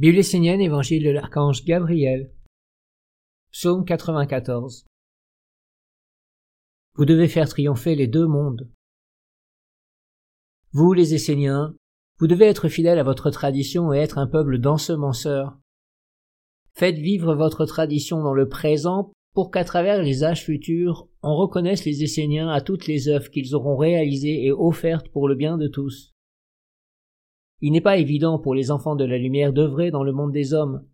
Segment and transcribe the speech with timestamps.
[0.00, 2.30] Bible essénienne, Évangile de l'archange Gabriel.
[3.52, 4.86] Psaume 94.
[6.94, 8.70] Vous devez faire triompher les deux mondes.
[10.72, 11.74] Vous, les Esséniens,
[12.18, 15.58] vous devez être fidèles à votre tradition et être un peuple d'ensemenceurs.
[16.72, 21.84] Faites vivre votre tradition dans le présent pour qu'à travers les âges futurs, on reconnaisse
[21.84, 25.68] les Esséniens à toutes les œuvres qu'ils auront réalisées et offertes pour le bien de
[25.68, 26.14] tous.
[27.60, 30.54] Il n'est pas évident pour les enfants de la lumière d'œuvrer dans le monde des
[30.54, 30.86] hommes,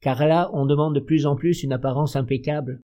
[0.00, 2.80] car là on demande de plus en plus une apparence impeccable.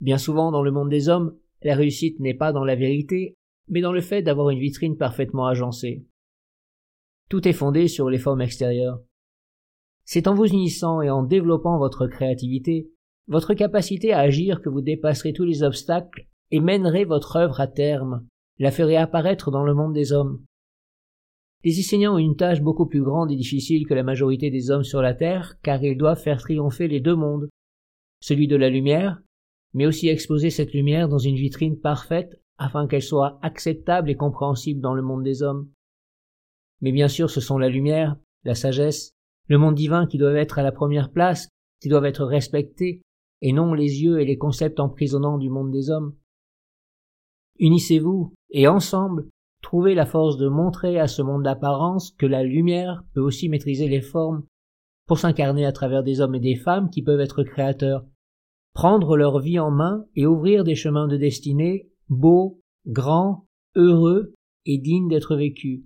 [0.00, 3.34] Bien souvent dans le monde des hommes, la réussite n'est pas dans la vérité,
[3.68, 6.04] mais dans le fait d'avoir une vitrine parfaitement agencée.
[7.28, 9.00] Tout est fondé sur les formes extérieures.
[10.04, 12.90] C'est en vous unissant et en développant votre créativité,
[13.28, 17.68] votre capacité à agir que vous dépasserez tous les obstacles et mènerez votre œuvre à
[17.68, 18.26] terme,
[18.58, 20.44] la ferez apparaître dans le monde des hommes.
[21.62, 24.84] Les enseignants ont une tâche beaucoup plus grande et difficile que la majorité des hommes
[24.84, 27.50] sur la terre, car ils doivent faire triompher les deux mondes,
[28.20, 29.20] celui de la lumière,
[29.74, 34.80] mais aussi exposer cette lumière dans une vitrine parfaite afin qu'elle soit acceptable et compréhensible
[34.80, 35.70] dans le monde des hommes.
[36.80, 39.12] Mais bien sûr, ce sont la lumière, la sagesse,
[39.48, 41.48] le monde divin qui doivent être à la première place,
[41.80, 43.02] qui doivent être respectés,
[43.42, 46.14] et non les yeux et les concepts emprisonnants du monde des hommes.
[47.58, 49.28] Unissez-vous, et ensemble,
[49.62, 53.88] Trouver la force de montrer à ce monde d'apparence que la lumière peut aussi maîtriser
[53.88, 54.44] les formes
[55.06, 58.04] pour s'incarner à travers des hommes et des femmes qui peuvent être créateurs,
[58.74, 64.34] prendre leur vie en main et ouvrir des chemins de destinée beaux, grands, heureux
[64.66, 65.82] et dignes d'être vécus.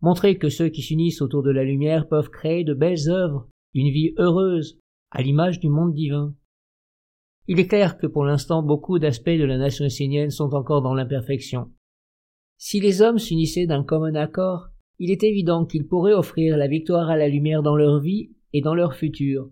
[0.00, 3.90] Montrer que ceux qui s'unissent autour de la lumière peuvent créer de belles œuvres, une
[3.90, 4.78] vie heureuse,
[5.10, 6.34] à l'image du monde divin.
[7.46, 10.94] Il est clair que pour l'instant beaucoup d'aspects de la nation essénienne sont encore dans
[10.94, 11.70] l'imperfection.
[12.66, 17.10] Si les hommes s'unissaient d'un commun accord, il est évident qu'ils pourraient offrir la victoire
[17.10, 19.50] à la lumière dans leur vie et dans leur futur.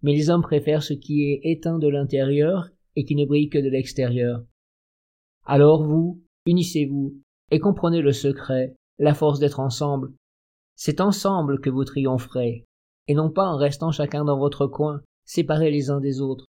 [0.00, 3.58] Mais les hommes préfèrent ce qui est éteint de l'intérieur et qui ne brille que
[3.58, 4.46] de l'extérieur.
[5.44, 10.14] Alors vous, unissez-vous et comprenez le secret, la force d'être ensemble.
[10.74, 12.64] C'est ensemble que vous triompherez,
[13.08, 16.46] et non pas en restant chacun dans votre coin, séparés les uns des autres.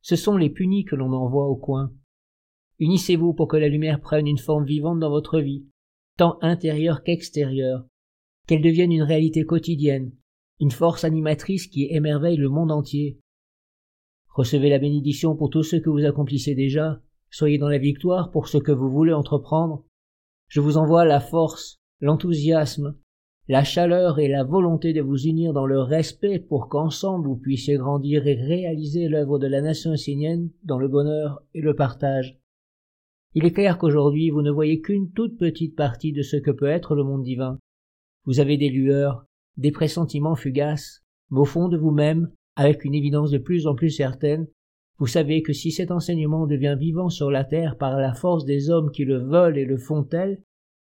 [0.00, 1.92] Ce sont les punis que l'on envoie au coin.
[2.82, 5.64] Unissez-vous pour que la lumière prenne une forme vivante dans votre vie,
[6.18, 7.86] tant intérieure qu'extérieure,
[8.48, 10.10] qu'elle devienne une réalité quotidienne,
[10.58, 13.20] une force animatrice qui émerveille le monde entier.
[14.34, 17.00] Recevez la bénédiction pour tout ce que vous accomplissez déjà,
[17.30, 19.84] soyez dans la victoire pour ce que vous voulez entreprendre.
[20.48, 22.96] Je vous envoie la force, l'enthousiasme,
[23.46, 27.76] la chaleur et la volonté de vous unir dans le respect pour qu'ensemble vous puissiez
[27.76, 32.41] grandir et réaliser l'œuvre de la nation essénienne dans le bonheur et le partage.
[33.34, 36.66] Il est clair qu'aujourd'hui vous ne voyez qu'une toute petite partie de ce que peut
[36.66, 37.58] être le monde divin.
[38.24, 39.24] Vous avez des lueurs,
[39.56, 43.90] des pressentiments fugaces, mais au fond de vous-même, avec une évidence de plus en plus
[43.90, 44.46] certaine,
[44.98, 48.70] vous savez que si cet enseignement devient vivant sur la terre par la force des
[48.70, 50.42] hommes qui le veulent et le font tel,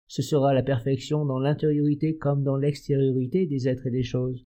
[0.06, 4.44] ce sera la perfection dans l'intériorité comme dans l'extériorité des êtres et des choses.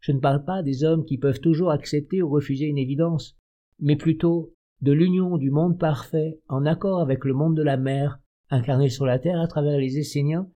[0.00, 3.36] Je ne parle pas des hommes qui peuvent toujours accepter ou refuser une évidence,
[3.80, 8.18] mais plutôt de l'union du monde parfait en accord avec le monde de la mer,
[8.50, 10.50] incarné sur la terre à travers les Esséniens,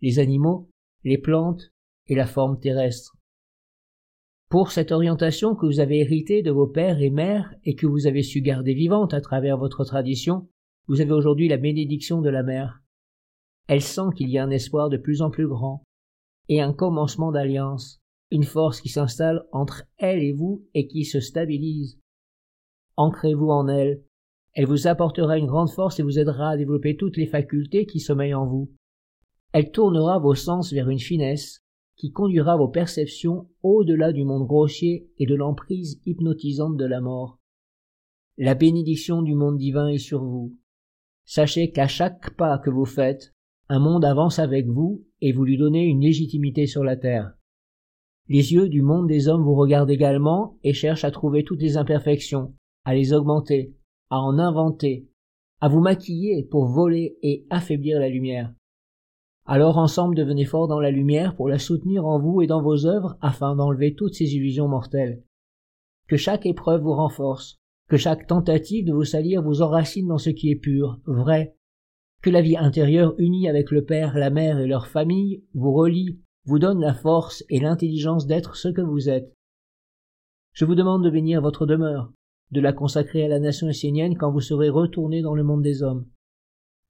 [0.00, 0.70] les animaux,
[1.02, 1.72] les plantes
[2.06, 3.16] et la forme terrestre.
[4.48, 8.06] Pour cette orientation que vous avez héritée de vos pères et mères et que vous
[8.06, 10.48] avez su garder vivante à travers votre tradition,
[10.86, 12.80] vous avez aujourd'hui la bénédiction de la mer.
[13.66, 15.82] Elle sent qu'il y a un espoir de plus en plus grand
[16.48, 21.20] et un commencement d'alliance, une force qui s'installe entre elle et vous et qui se
[21.20, 21.98] stabilise.
[22.96, 24.02] Ancrez-vous en elle.
[24.52, 27.98] Elle vous apportera une grande force et vous aidera à développer toutes les facultés qui
[27.98, 28.70] sommeillent en vous.
[29.52, 31.64] Elle tournera vos sens vers une finesse
[31.96, 37.38] qui conduira vos perceptions au-delà du monde grossier et de l'emprise hypnotisante de la mort.
[38.36, 40.56] La bénédiction du monde divin est sur vous.
[41.24, 43.32] Sachez qu'à chaque pas que vous faites,
[43.68, 47.32] un monde avance avec vous et vous lui donnez une légitimité sur la terre.
[48.28, 51.76] Les yeux du monde des hommes vous regardent également et cherchent à trouver toutes les
[51.76, 52.54] imperfections,
[52.84, 53.74] à les augmenter,
[54.10, 55.08] à en inventer,
[55.60, 58.52] à vous maquiller pour voler et affaiblir la lumière.
[59.46, 62.86] Alors ensemble devenez forts dans la lumière pour la soutenir en vous et dans vos
[62.86, 65.22] œuvres afin d'enlever toutes ces illusions mortelles.
[66.08, 67.56] Que chaque épreuve vous renforce,
[67.88, 71.56] que chaque tentative de vous salir vous enracine dans ce qui est pur, vrai,
[72.22, 76.20] que la vie intérieure unie avec le Père, la Mère et leur famille vous relie,
[76.46, 79.30] vous donne la force et l'intelligence d'être ce que vous êtes.
[80.52, 82.12] Je vous demande de bénir votre demeure,
[82.50, 85.82] de la consacrer à la nation essénienne quand vous serez retourné dans le monde des
[85.82, 86.06] hommes.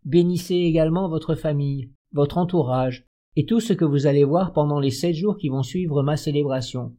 [0.05, 3.06] Bénissez également votre famille, votre entourage,
[3.37, 6.17] et tout ce que vous allez voir pendant les sept jours qui vont suivre ma
[6.17, 6.95] célébration.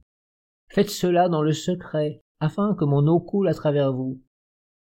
[0.69, 4.21] Faites cela dans le secret, afin que mon eau coule à travers vous.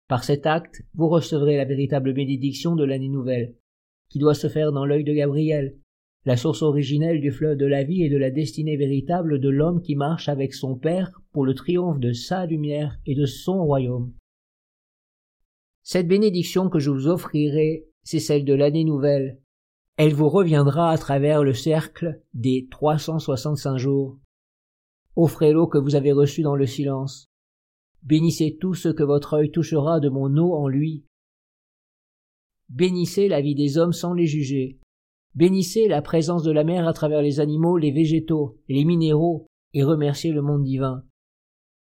[0.07, 3.55] Par cet acte, vous recevrez la véritable bénédiction de l'année nouvelle,
[4.09, 5.77] qui doit se faire dans l'œil de Gabriel,
[6.25, 9.81] la source originelle du fleuve de la vie et de la destinée véritable de l'homme
[9.81, 14.13] qui marche avec son Père pour le triomphe de sa lumière et de son royaume.
[15.83, 19.39] Cette bénédiction que je vous offrirai, c'est celle de l'année nouvelle.
[19.97, 24.19] Elle vous reviendra à travers le cercle des 365 jours.
[25.15, 27.29] Offrez l'eau que vous avez reçue dans le silence.
[28.03, 31.05] Bénissez tout ce que votre œil touchera de mon eau en lui.
[32.69, 34.79] Bénissez la vie des hommes sans les juger.
[35.35, 39.83] Bénissez la présence de la mer à travers les animaux, les végétaux, les minéraux, et
[39.83, 41.03] remerciez le monde divin.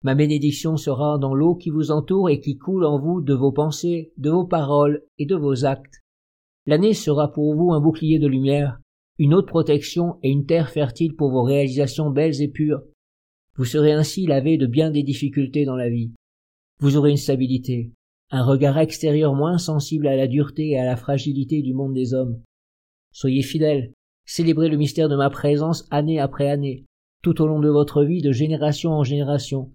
[0.06, 3.50] Ma bénédiction sera dans l'eau qui vous entoure et qui coule en vous de vos
[3.50, 6.04] pensées, de vos paroles et de vos actes.
[6.64, 8.78] L'année sera pour vous un bouclier de lumière,
[9.18, 12.82] une haute protection et une terre fertile pour vos réalisations belles et pures.
[13.56, 16.12] Vous serez ainsi lavé de bien des difficultés dans la vie.
[16.78, 17.90] Vous aurez une stabilité,
[18.30, 22.14] un regard extérieur moins sensible à la dureté et à la fragilité du monde des
[22.14, 22.40] hommes.
[23.10, 23.92] Soyez fidèles,
[24.24, 26.84] célébrez le mystère de ma présence année après année,
[27.24, 29.72] tout au long de votre vie de génération en génération.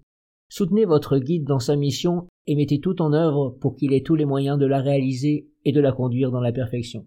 [0.54, 4.16] Soutenez votre guide dans sa mission et mettez tout en œuvre pour qu'il ait tous
[4.16, 7.06] les moyens de la réaliser et de la conduire dans la perfection.